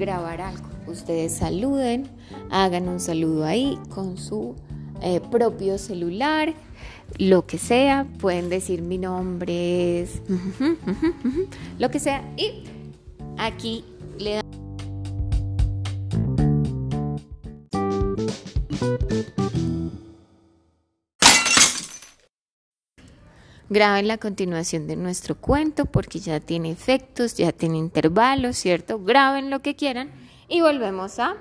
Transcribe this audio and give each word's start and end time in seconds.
grabar 0.00 0.40
algo. 0.40 0.68
Ustedes 0.88 1.36
saluden, 1.36 2.08
hagan 2.50 2.88
un 2.88 2.98
saludo 2.98 3.44
ahí 3.44 3.78
con 3.90 4.18
su 4.18 4.56
eh, 5.02 5.20
propio 5.30 5.78
celular, 5.78 6.52
lo 7.18 7.46
que 7.46 7.58
sea. 7.58 8.06
Pueden 8.18 8.48
decir 8.48 8.82
mi 8.82 8.98
nombre 8.98 10.00
es 10.00 10.22
lo 11.78 11.90
que 11.90 12.00
sea. 12.00 12.24
Y 12.36 12.64
aquí 13.38 13.84
le 14.18 14.34
dan. 14.34 14.49
Graben 23.72 24.08
la 24.08 24.18
continuación 24.18 24.88
de 24.88 24.96
nuestro 24.96 25.36
cuento 25.36 25.86
porque 25.86 26.18
ya 26.18 26.40
tiene 26.40 26.72
efectos, 26.72 27.36
ya 27.36 27.52
tiene 27.52 27.78
intervalos, 27.78 28.56
¿cierto? 28.56 28.98
Graben 28.98 29.48
lo 29.48 29.60
que 29.60 29.76
quieran 29.76 30.10
y 30.48 30.60
volvemos 30.60 31.20
a 31.20 31.36